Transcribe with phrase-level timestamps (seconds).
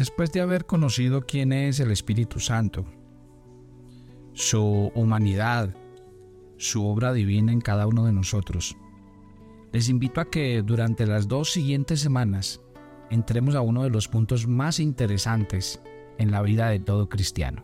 [0.00, 2.86] Después de haber conocido quién es el Espíritu Santo,
[4.32, 5.76] su humanidad,
[6.56, 8.78] su obra divina en cada uno de nosotros,
[9.72, 12.62] les invito a que durante las dos siguientes semanas
[13.10, 15.82] entremos a uno de los puntos más interesantes
[16.16, 17.62] en la vida de todo cristiano.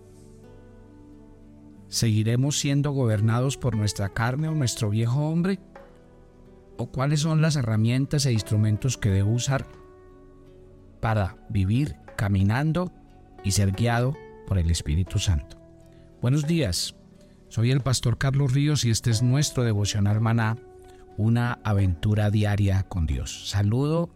[1.89, 5.59] ¿Seguiremos siendo gobernados por nuestra carne o nuestro viejo hombre?
[6.77, 9.67] ¿O cuáles son las herramientas e instrumentos que debo usar
[11.01, 12.93] para vivir caminando
[13.45, 15.59] y ser guiado por el Espíritu Santo?
[16.21, 16.97] Buenos días,
[17.49, 20.57] soy el pastor Carlos Ríos y este es nuestro devocional maná
[21.17, 23.49] una aventura diaria con Dios.
[23.49, 24.11] Saludo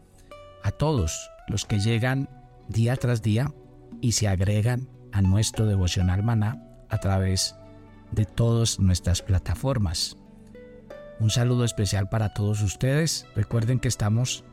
[0.63, 2.29] a todos los que llegan
[2.69, 3.53] día tras día
[4.01, 7.57] y se agregan a nuestro devocional maná a través
[8.13, 10.17] de todas nuestras plataformas.
[11.21, 13.27] Un saludo especial para todos ustedes.
[13.35, 14.45] Recuerden que estamos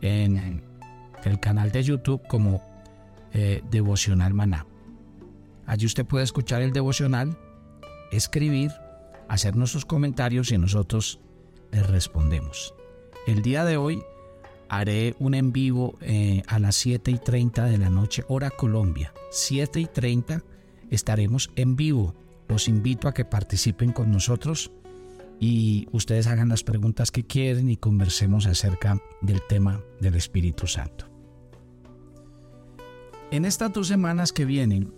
[0.00, 0.62] en
[1.24, 2.62] el canal de YouTube como
[3.34, 4.66] eh, Devocional Maná.
[5.66, 7.38] Allí usted puede escuchar el devocional,
[8.10, 8.70] escribir,
[9.28, 11.20] hacernos sus comentarios y nosotros
[11.72, 12.74] respondemos.
[13.26, 14.02] El día de hoy
[14.68, 19.12] haré un en vivo eh, a las 7 y 30 de la noche, hora Colombia.
[19.30, 20.42] 7 y 30
[20.90, 22.14] estaremos en vivo.
[22.48, 24.70] Los invito a que participen con nosotros
[25.40, 31.13] y ustedes hagan las preguntas que quieren y conversemos acerca del tema del Espíritu Santo.
[33.34, 34.94] En estas dos semanas que vienen,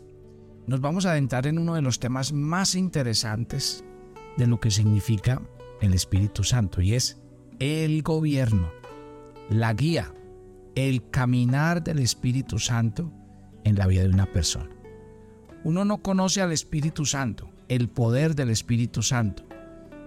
[0.66, 3.82] nos vamos a adentrar en uno de los temas más interesantes
[4.36, 5.40] de lo que significa
[5.80, 7.18] el Espíritu Santo y es
[7.60, 8.70] el gobierno,
[9.48, 10.12] la guía,
[10.74, 13.10] el caminar del Espíritu Santo
[13.64, 14.68] en la vida de una persona.
[15.64, 19.44] Uno no conoce al Espíritu Santo, el poder del Espíritu Santo,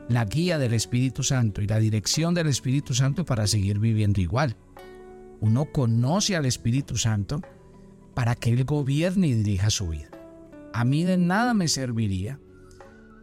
[0.07, 4.55] la guía del Espíritu Santo y la dirección del Espíritu Santo para seguir viviendo igual.
[5.41, 7.41] Uno conoce al Espíritu Santo
[8.19, 10.09] para que Él gobierne y dirija su vida.
[10.73, 12.37] A mí de nada me serviría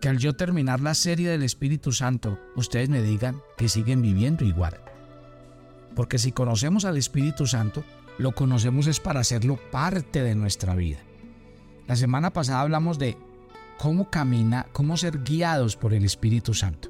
[0.00, 4.46] que al yo terminar la serie del Espíritu Santo, ustedes me digan que siguen viviendo
[4.46, 4.80] igual.
[5.94, 7.84] Porque si conocemos al Espíritu Santo,
[8.16, 11.00] lo conocemos es para hacerlo parte de nuestra vida.
[11.86, 13.18] La semana pasada hablamos de
[13.78, 16.88] cómo camina, cómo ser guiados por el Espíritu Santo.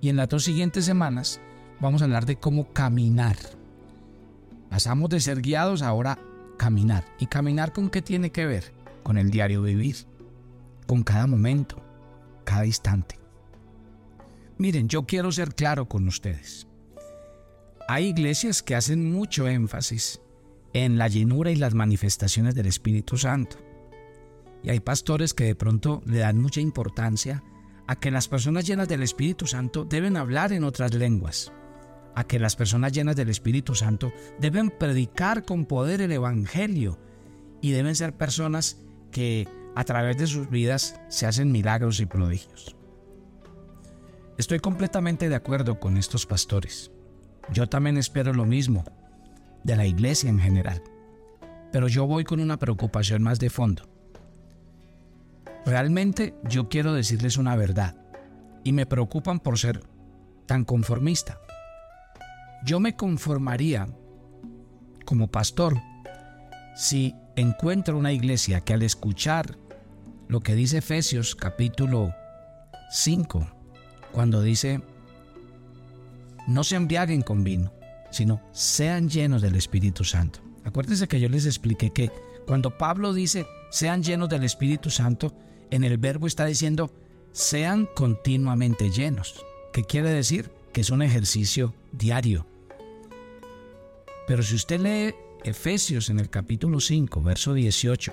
[0.00, 1.40] Y en las dos siguientes semanas
[1.80, 3.36] vamos a hablar de cómo caminar.
[4.70, 6.18] Pasamos de ser guiados ahora
[7.18, 8.72] ¿Y caminar con qué tiene que ver?
[9.02, 9.96] Con el diario vivir,
[10.86, 11.82] con cada momento,
[12.44, 13.18] cada instante.
[14.56, 16.66] Miren, yo quiero ser claro con ustedes.
[17.88, 20.20] Hay iglesias que hacen mucho énfasis
[20.72, 23.58] en la llenura y las manifestaciones del Espíritu Santo.
[24.62, 27.42] Y hay pastores que de pronto le dan mucha importancia
[27.86, 31.52] a que las personas llenas del Espíritu Santo deben hablar en otras lenguas,
[32.14, 36.98] a que las personas llenas del Espíritu Santo deben predicar con poder el Evangelio
[37.60, 38.78] y deben ser personas
[39.10, 42.76] que a través de sus vidas se hacen milagros y prodigios.
[44.36, 46.90] Estoy completamente de acuerdo con estos pastores.
[47.52, 48.84] Yo también espero lo mismo
[49.62, 50.82] de la iglesia en general.
[51.72, 53.88] Pero yo voy con una preocupación más de fondo.
[55.66, 57.96] Realmente yo quiero decirles una verdad
[58.64, 59.82] y me preocupan por ser
[60.46, 61.40] tan conformista.
[62.64, 63.86] Yo me conformaría
[65.04, 65.76] como pastor
[66.74, 69.58] si encuentro una iglesia que al escuchar
[70.28, 72.14] lo que dice Efesios capítulo
[72.90, 73.46] 5,
[74.12, 74.80] cuando dice,
[76.48, 77.70] no se embriaguen con vino,
[78.10, 80.40] sino sean llenos del Espíritu Santo.
[80.64, 82.10] Acuérdense que yo les expliqué que
[82.46, 85.36] cuando Pablo dice, sean llenos del Espíritu Santo,
[85.70, 86.90] en el verbo está diciendo,
[87.30, 89.44] sean continuamente llenos.
[89.74, 90.50] ¿Qué quiere decir?
[90.72, 92.46] Que es un ejercicio diario.
[94.26, 95.14] Pero si usted lee
[95.44, 98.12] Efesios en el capítulo 5, verso 18,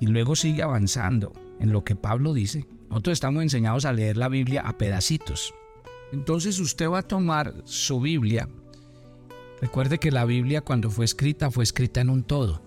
[0.00, 2.66] y luego sigue avanzando en lo que Pablo dice.
[2.88, 5.54] Nosotros estamos enseñados a leer la Biblia a pedacitos.
[6.12, 8.48] Entonces usted va a tomar su Biblia.
[9.60, 12.62] Recuerde que la Biblia cuando fue escrita fue escrita en un todo.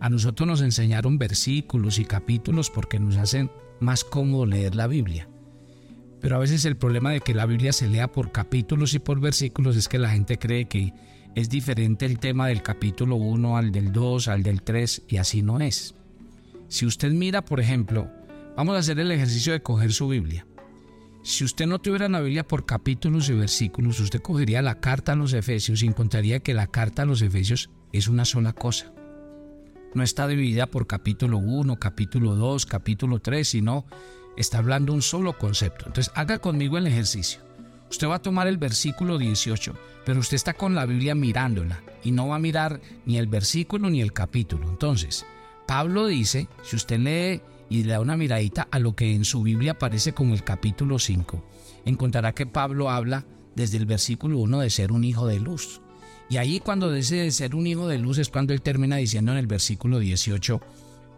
[0.00, 3.50] A nosotros nos enseñaron versículos y capítulos porque nos hacen
[3.80, 5.28] más cómodo leer la Biblia.
[6.20, 9.20] Pero a veces el problema de que la Biblia se lea por capítulos y por
[9.20, 10.92] versículos es que la gente cree que
[11.36, 15.42] es diferente el tema del capítulo 1 al del 2, al del 3 y así
[15.42, 15.94] no es.
[16.68, 18.10] Si usted mira, por ejemplo,
[18.56, 20.46] vamos a hacer el ejercicio de coger su Biblia.
[21.22, 25.16] Si usted no tuviera la Biblia por capítulos y versículos, usted cogería la carta a
[25.16, 28.94] los Efesios y encontraría que la carta a los Efesios es una sola cosa.
[29.94, 33.84] No está dividida por capítulo 1, capítulo 2, capítulo 3, sino
[34.38, 35.84] está hablando un solo concepto.
[35.86, 37.45] Entonces haga conmigo el ejercicio.
[37.90, 39.74] Usted va a tomar el versículo 18,
[40.04, 43.90] pero usted está con la Biblia mirándola y no va a mirar ni el versículo
[43.90, 44.68] ni el capítulo.
[44.68, 45.24] Entonces,
[45.66, 49.42] Pablo dice, si usted lee y le da una miradita a lo que en su
[49.42, 51.44] Biblia aparece como el capítulo 5,
[51.84, 53.24] encontrará que Pablo habla
[53.54, 55.80] desde el versículo 1 de ser un hijo de luz.
[56.28, 59.32] Y ahí cuando dice de ser un hijo de luz es cuando él termina diciendo
[59.32, 60.60] en el versículo 18,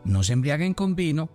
[0.05, 1.31] no se embriaguen con vino,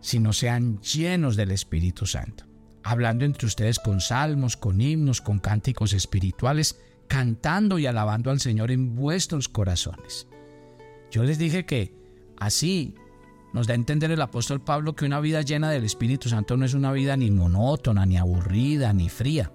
[0.00, 2.44] sino sean llenos del Espíritu Santo,
[2.84, 6.78] hablando entre ustedes con salmos, con himnos, con cánticos espirituales,
[7.08, 10.28] cantando y alabando al Señor en vuestros corazones.
[11.10, 11.94] Yo les dije que
[12.38, 12.94] así
[13.52, 16.64] nos da a entender el apóstol Pablo que una vida llena del Espíritu Santo no
[16.64, 19.52] es una vida ni monótona, ni aburrida, ni fría.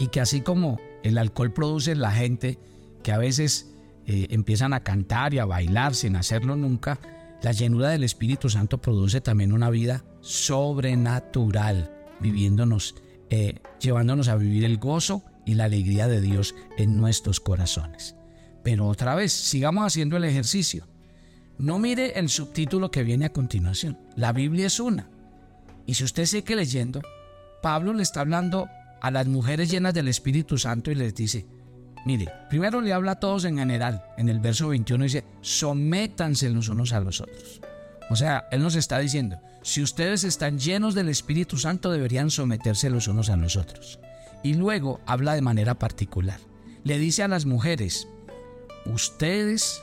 [0.00, 2.58] Y que así como el alcohol produce en la gente
[3.02, 3.74] que a veces
[4.06, 6.98] eh, empiezan a cantar y a bailar sin hacerlo nunca,
[7.42, 12.94] la llenura del Espíritu Santo produce también una vida sobrenatural, viviéndonos,
[13.30, 18.16] eh, llevándonos a vivir el gozo y la alegría de Dios en nuestros corazones.
[18.62, 20.86] Pero otra vez, sigamos haciendo el ejercicio.
[21.58, 23.98] No mire el subtítulo que viene a continuación.
[24.14, 25.08] La Biblia es una.
[25.86, 27.00] Y si usted sigue leyendo,
[27.62, 28.68] Pablo le está hablando
[29.00, 31.46] a las mujeres llenas del Espíritu Santo y les dice,
[32.04, 34.04] mire, primero le habla a todos en general.
[34.18, 37.60] En el verso 21 dice, sométanse los unos a los otros.
[38.10, 42.90] O sea, Él nos está diciendo, si ustedes están llenos del Espíritu Santo deberían someterse
[42.90, 43.98] los unos a los otros.
[44.42, 46.40] Y luego habla de manera particular.
[46.84, 48.08] Le dice a las mujeres,
[48.86, 49.82] ustedes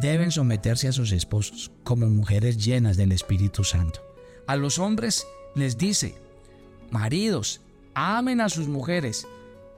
[0.00, 4.00] deben someterse a sus esposos como mujeres llenas del Espíritu Santo.
[4.46, 6.14] A los hombres les dice,
[6.90, 7.60] maridos,
[7.94, 9.26] amen a sus mujeres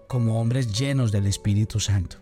[0.06, 2.18] como hombres llenos del Espíritu Santo.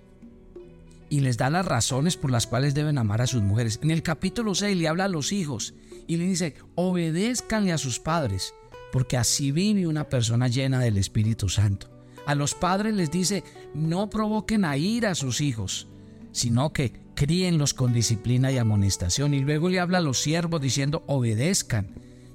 [1.11, 3.81] Y les da las razones por las cuales deben amar a sus mujeres.
[3.83, 5.75] En el capítulo 6 le habla a los hijos
[6.07, 8.55] y le dice, obedézcanle a sus padres,
[8.93, 11.89] porque así vive una persona llena del Espíritu Santo.
[12.27, 13.43] A los padres les dice,
[13.75, 15.89] no provoquen a ira a sus hijos,
[16.33, 19.35] sino que críenlos con disciplina y amonestación.
[19.35, 21.89] Y luego le habla a los siervos diciendo, obedezcan,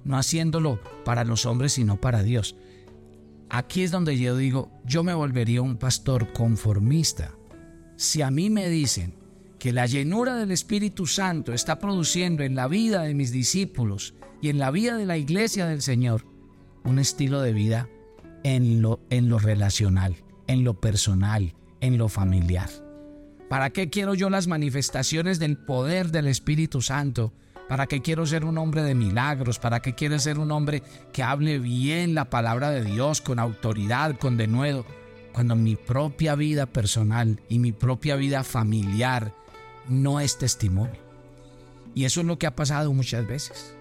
[0.04, 2.56] no haciéndolo para los hombres, sino para Dios.
[3.50, 7.36] Aquí es donde yo digo, yo me volvería un pastor conformista.
[8.04, 9.14] Si a mí me dicen
[9.58, 14.50] que la llenura del Espíritu Santo está produciendo en la vida de mis discípulos y
[14.50, 16.26] en la vida de la iglesia del Señor
[16.84, 17.88] un estilo de vida
[18.44, 20.18] en lo, en lo relacional,
[20.48, 22.70] en lo personal, en lo familiar.
[23.50, 27.32] ¿Para qué quiero yo las manifestaciones del poder del Espíritu Santo?
[27.70, 29.60] ¿Para qué quiero ser un hombre de milagros?
[29.60, 30.84] ¿Para qué quiero ser un hombre
[31.14, 34.86] que hable bien la palabra de Dios con autoridad, con denuedo?
[35.34, 39.34] Cuando mi propia vida personal y mi propia vida familiar
[39.90, 41.02] no es testimonio.
[41.96, 43.76] Y eso es lo que ha pasado muchas veces.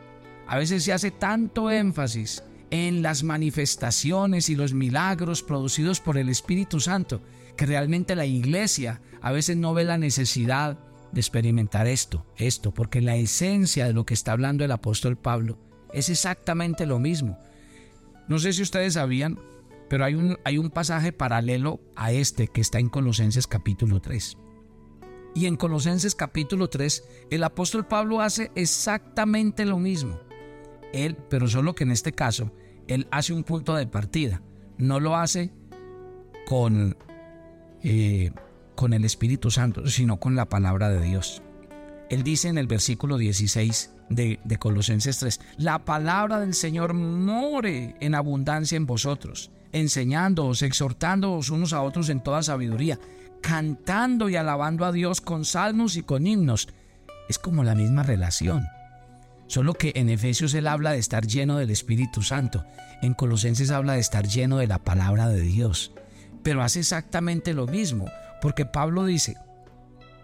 [0.46, 6.28] A veces se hace tanto énfasis en las manifestaciones y los milagros producidos por el
[6.28, 7.20] Espíritu Santo
[7.56, 10.78] que realmente la iglesia a veces no ve la necesidad
[11.12, 15.58] de experimentar esto, esto, porque la esencia de lo que está hablando el apóstol Pablo
[15.92, 17.38] es exactamente lo mismo.
[18.28, 19.38] No sé si ustedes sabían,
[19.92, 24.38] pero hay un, hay un pasaje paralelo a este que está en Colosenses capítulo 3.
[25.34, 30.18] Y en Colosenses capítulo 3, el apóstol Pablo hace exactamente lo mismo.
[30.94, 32.54] Él, pero solo que en este caso,
[32.88, 34.40] él hace un punto de partida.
[34.78, 35.52] No lo hace
[36.46, 36.96] con
[37.82, 38.30] eh,
[38.74, 41.42] con el Espíritu Santo, sino con la palabra de Dios.
[42.08, 47.94] Él dice en el versículo 16 de, de Colosenses 3, la palabra del Señor more
[48.00, 52.98] en abundancia en vosotros, enseñándoos, exhortándoos unos a otros en toda sabiduría,
[53.40, 56.68] cantando y alabando a Dios con salmos y con himnos.
[57.28, 58.66] Es como la misma relación.
[59.46, 62.64] Solo que en Efesios él habla de estar lleno del Espíritu Santo.
[63.02, 65.92] En Colosenses habla de estar lleno de la palabra de Dios
[66.42, 68.06] pero hace exactamente lo mismo,
[68.40, 69.36] porque Pablo dice,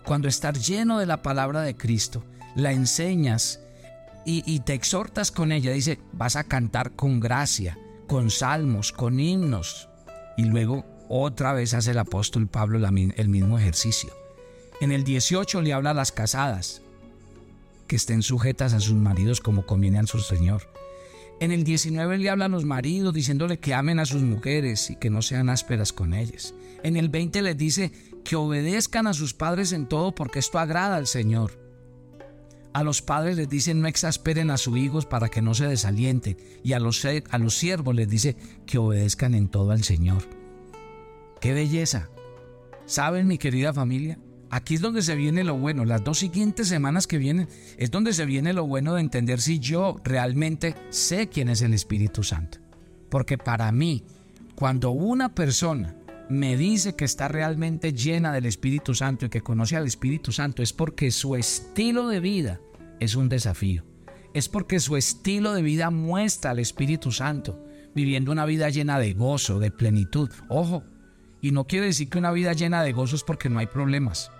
[0.04, 2.24] cuando estás lleno de la palabra de Cristo,
[2.54, 3.60] la enseñas
[4.24, 9.88] y, te exhortas con ella, dice, vas a cantar con gracia, con salmos, con himnos.
[10.36, 14.10] Y luego otra vez hace el apóstol Pablo el mismo ejercicio.
[14.80, 16.82] En el 18 le habla a las casadas,
[17.86, 20.62] que estén sujetas a sus maridos como conviene a su Señor.
[21.40, 24.96] En el 19 le habla a los maridos diciéndole que amen a sus mujeres y
[24.96, 26.54] que no sean ásperas con ellas.
[26.82, 27.92] En el 20 les dice
[28.24, 31.67] que obedezcan a sus padres en todo porque esto agrada al Señor.
[32.72, 36.36] A los padres les dice no exasperen a sus hijos para que no se desalienten.
[36.62, 40.22] Y a los, a los siervos les dice que obedezcan en todo al Señor.
[41.40, 42.08] ¡Qué belleza!
[42.86, 44.18] ¿Saben mi querida familia?
[44.50, 45.84] Aquí es donde se viene lo bueno.
[45.84, 49.58] Las dos siguientes semanas que vienen es donde se viene lo bueno de entender si
[49.58, 52.58] yo realmente sé quién es el Espíritu Santo.
[53.10, 54.04] Porque para mí,
[54.54, 55.94] Cuando una persona
[56.28, 60.62] me dice que está realmente llena del Espíritu Santo y que conoce al Espíritu Santo
[60.62, 62.60] es porque su estilo de vida
[63.00, 63.84] es un desafío.
[64.34, 69.14] Es porque su estilo de vida muestra al Espíritu Santo, viviendo una vida llena de
[69.14, 70.30] gozo, de plenitud.
[70.48, 70.84] Ojo,
[71.40, 74.30] y no quiere decir que una vida llena de gozo es porque no hay problemas,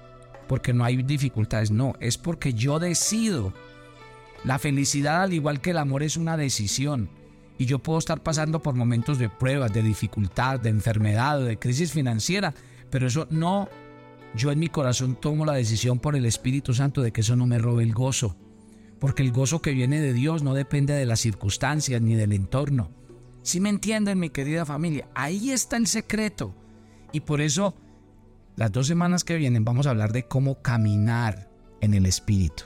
[0.47, 1.71] porque no hay dificultades.
[1.71, 3.54] No, es porque yo decido.
[4.45, 7.09] La felicidad, al igual que el amor, es una decisión.
[7.59, 11.93] Y yo puedo estar pasando por momentos de pruebas, de dificultad, de enfermedad, de crisis
[11.93, 12.55] financiera,
[12.88, 13.69] pero eso no,
[14.35, 17.47] yo en mi corazón tomo la decisión por el Espíritu Santo de que eso no
[17.47, 18.37] me robe el gozo,
[19.00, 22.91] porque el gozo que viene de Dios no depende de las circunstancias ni del entorno.
[23.43, 26.55] Si me entienden, mi querida familia, ahí está el secreto.
[27.12, 27.75] Y por eso,
[28.55, 31.50] las dos semanas que vienen vamos a hablar de cómo caminar
[31.81, 32.65] en el Espíritu.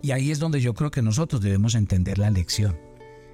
[0.00, 2.76] Y ahí es donde yo creo que nosotros debemos entender la lección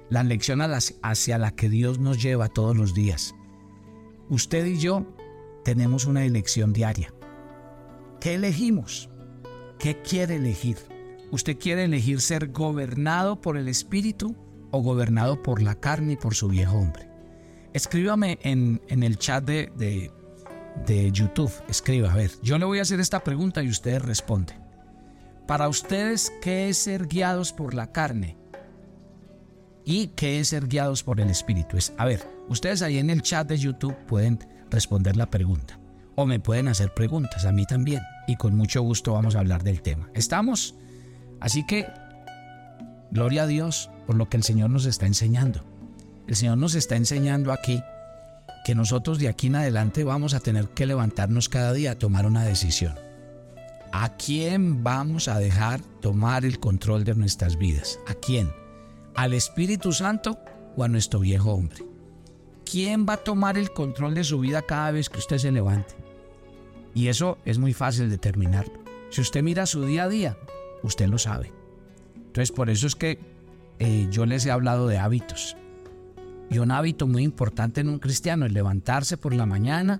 [0.09, 3.35] la lección hacia la que Dios nos lleva todos los días.
[4.29, 5.05] Usted y yo
[5.63, 7.13] tenemos una elección diaria.
[8.19, 9.09] ¿Qué elegimos?
[9.77, 10.77] ¿Qué quiere elegir?
[11.31, 14.35] ¿Usted quiere elegir ser gobernado por el Espíritu
[14.71, 17.07] o gobernado por la carne y por su viejo hombre?
[17.73, 20.11] Escríbame en, el chat de, de,
[20.87, 21.51] de YouTube.
[21.67, 24.57] Escriba, a ver, yo le voy a hacer esta pregunta y ustedes responden.
[25.47, 28.38] Para ustedes, ¿qué es ser guiados por la carne?
[29.85, 31.77] Y qué es ser guiados por el Espíritu.
[31.77, 35.79] Es, a ver, ustedes ahí en el chat de YouTube pueden responder la pregunta
[36.15, 39.63] o me pueden hacer preguntas a mí también y con mucho gusto vamos a hablar
[39.63, 40.09] del tema.
[40.13, 40.75] ¿Estamos?
[41.39, 41.87] Así que,
[43.11, 45.63] gloria a Dios por lo que el Señor nos está enseñando.
[46.27, 47.81] El Señor nos está enseñando aquí
[48.65, 52.25] que nosotros de aquí en adelante vamos a tener que levantarnos cada día a tomar
[52.25, 52.95] una decisión.
[53.91, 57.99] ¿A quién vamos a dejar tomar el control de nuestras vidas?
[58.07, 58.51] ¿A quién?
[59.19, 60.39] Al Espíritu Santo
[60.77, 61.83] o a nuestro viejo hombre?
[62.63, 65.93] ¿Quién va a tomar el control de su vida cada vez que usted se levante?
[66.95, 68.79] Y eso es muy fácil determinarlo.
[69.09, 70.37] Si usted mira su día a día,
[70.83, 71.51] usted lo sabe.
[72.15, 73.19] Entonces por eso es que
[73.79, 75.57] eh, yo les he hablado de hábitos.
[76.49, 79.99] Y un hábito muy importante en un cristiano es levantarse por la mañana,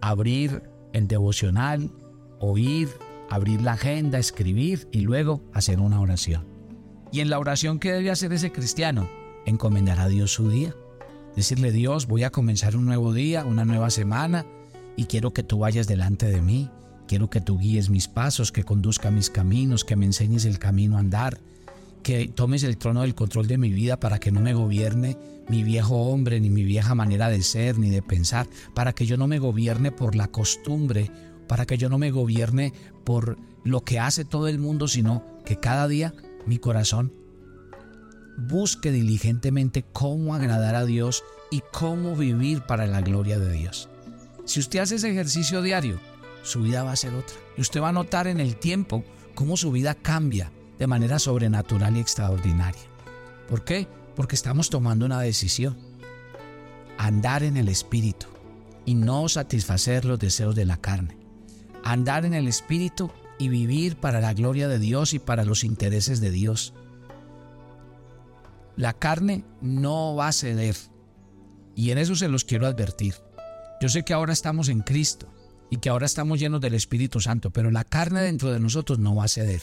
[0.00, 0.62] abrir
[0.92, 1.90] el devocional,
[2.38, 2.88] oír,
[3.30, 6.53] abrir la agenda, escribir y luego hacer una oración.
[7.14, 9.08] Y en la oración que debe hacer ese cristiano,
[9.46, 10.74] encomendar a Dios su día.
[11.36, 14.44] Decirle, Dios, voy a comenzar un nuevo día, una nueva semana,
[14.96, 16.70] y quiero que tú vayas delante de mí.
[17.06, 20.96] Quiero que tú guíes mis pasos, que conduzca mis caminos, que me enseñes el camino
[20.96, 21.38] a andar,
[22.02, 25.16] que tomes el trono del control de mi vida para que no me gobierne
[25.48, 29.16] mi viejo hombre, ni mi vieja manera de ser, ni de pensar, para que yo
[29.16, 31.12] no me gobierne por la costumbre,
[31.46, 32.72] para que yo no me gobierne
[33.04, 36.12] por lo que hace todo el mundo, sino que cada día
[36.46, 37.12] mi corazón,
[38.36, 43.88] busque diligentemente cómo agradar a Dios y cómo vivir para la gloria de Dios.
[44.44, 46.00] Si usted hace ese ejercicio diario,
[46.42, 47.36] su vida va a ser otra.
[47.56, 51.96] Y usted va a notar en el tiempo cómo su vida cambia de manera sobrenatural
[51.96, 52.82] y extraordinaria.
[53.48, 53.88] ¿Por qué?
[54.14, 55.76] Porque estamos tomando una decisión.
[56.98, 58.26] Andar en el Espíritu
[58.84, 61.16] y no satisfacer los deseos de la carne.
[61.82, 63.10] Andar en el Espíritu
[63.44, 66.72] y vivir para la gloria de Dios y para los intereses de Dios.
[68.76, 70.76] La carne no va a ceder.
[71.76, 73.14] Y en eso se los quiero advertir.
[73.82, 75.28] Yo sé que ahora estamos en Cristo
[75.70, 79.14] y que ahora estamos llenos del Espíritu Santo, pero la carne dentro de nosotros no
[79.14, 79.62] va a ceder.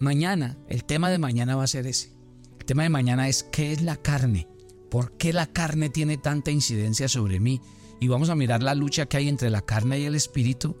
[0.00, 2.12] Mañana, el tema de mañana va a ser ese.
[2.58, 4.48] El tema de mañana es ¿qué es la carne?
[4.90, 7.60] ¿Por qué la carne tiene tanta incidencia sobre mí?
[8.00, 10.76] Y vamos a mirar la lucha que hay entre la carne y el Espíritu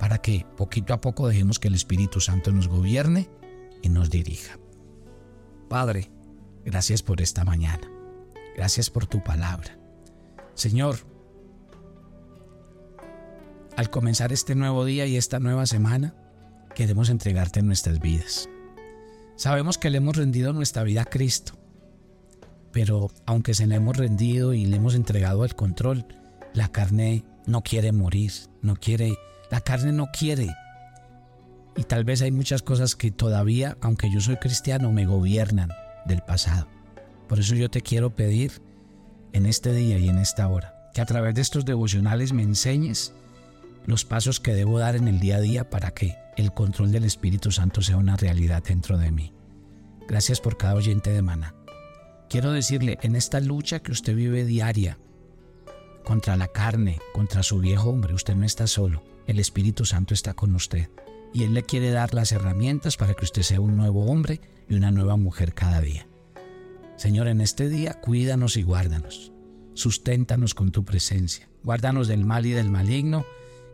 [0.00, 3.28] para que poquito a poco dejemos que el Espíritu Santo nos gobierne
[3.82, 4.58] y nos dirija.
[5.68, 6.10] Padre,
[6.64, 7.86] gracias por esta mañana.
[8.56, 9.78] Gracias por tu palabra.
[10.54, 10.96] Señor,
[13.76, 16.14] al comenzar este nuevo día y esta nueva semana,
[16.74, 18.48] queremos entregarte nuestras vidas.
[19.36, 21.58] Sabemos que le hemos rendido nuestra vida a Cristo,
[22.72, 26.06] pero aunque se le hemos rendido y le hemos entregado el control,
[26.54, 29.18] la carne no quiere morir, no quiere
[29.50, 30.54] la carne no quiere.
[31.76, 35.70] Y tal vez hay muchas cosas que todavía, aunque yo soy cristiano, me gobiernan
[36.06, 36.68] del pasado.
[37.28, 38.62] Por eso yo te quiero pedir
[39.32, 43.12] en este día y en esta hora, que a través de estos devocionales me enseñes
[43.86, 47.04] los pasos que debo dar en el día a día para que el control del
[47.04, 49.32] Espíritu Santo sea una realidad dentro de mí.
[50.08, 51.54] Gracias por cada oyente de Mana.
[52.28, 54.98] Quiero decirle, en esta lucha que usted vive diaria
[56.04, 60.34] contra la carne, contra su viejo hombre, usted no está solo el Espíritu Santo está
[60.34, 60.88] con usted
[61.32, 64.74] y Él le quiere dar las herramientas para que usted sea un nuevo hombre y
[64.74, 66.06] una nueva mujer cada día.
[66.96, 69.32] Señor, en este día cuídanos y guárdanos.
[69.74, 71.48] susténtanos con tu presencia.
[71.62, 73.24] Guárdanos del mal y del maligno.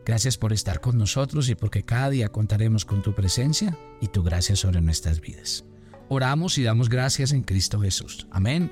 [0.05, 4.23] Gracias por estar con nosotros y porque cada día contaremos con tu presencia y tu
[4.23, 5.65] gracia sobre nuestras vidas.
[6.07, 8.27] Oramos y damos gracias en Cristo Jesús.
[8.31, 8.71] Amén.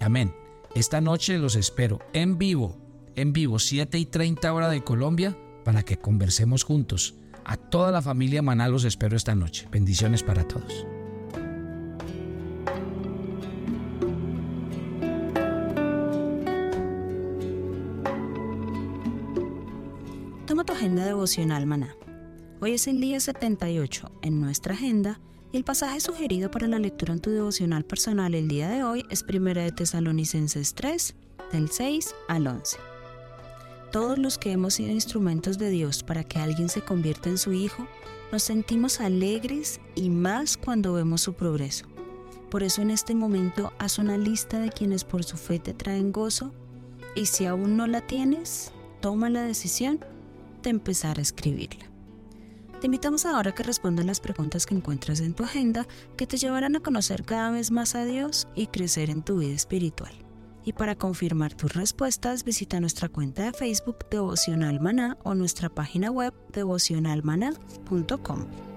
[0.00, 0.34] Amén.
[0.74, 2.76] Esta noche los espero en vivo,
[3.14, 7.14] en vivo, 7 y 30 hora de Colombia, para que conversemos juntos.
[7.44, 9.66] A toda la familia Maná los espero esta noche.
[9.70, 10.86] Bendiciones para todos.
[20.46, 21.96] Toma tu agenda devocional, Maná.
[22.60, 25.18] Hoy es el día 78 en nuestra agenda
[25.50, 29.04] y el pasaje sugerido para la lectura en tu devocional personal el día de hoy
[29.10, 31.14] es 1 de Tesalonicenses 3,
[31.52, 32.91] del 6 al 11.
[33.92, 37.52] Todos los que hemos sido instrumentos de Dios para que alguien se convierta en su
[37.52, 37.86] hijo,
[38.32, 41.84] nos sentimos alegres y más cuando vemos su progreso.
[42.50, 46.10] Por eso en este momento haz una lista de quienes por su fe te traen
[46.10, 46.54] gozo
[47.14, 50.02] y si aún no la tienes, toma la decisión
[50.62, 51.90] de empezar a escribirla.
[52.80, 56.38] Te invitamos ahora a que respondas las preguntas que encuentras en tu agenda que te
[56.38, 60.12] llevarán a conocer cada vez más a Dios y crecer en tu vida espiritual.
[60.64, 66.10] Y para confirmar tus respuestas, visita nuestra cuenta de Facebook Devocional Maná o nuestra página
[66.10, 68.71] web devocionalmaná.com.